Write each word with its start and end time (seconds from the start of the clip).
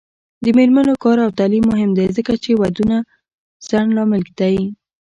د 0.43 0.45
میرمنو 0.57 0.93
کار 1.03 1.17
او 1.25 1.31
تعلیم 1.39 1.63
مهم 1.71 1.89
دی 1.97 2.07
ځکه 2.17 2.33
چې 2.43 2.51
ودونو 2.61 2.97
ځنډ 3.67 3.89
لامل 3.97 4.23
دی. 4.39 4.57